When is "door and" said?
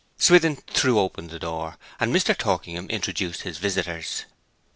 1.37-2.11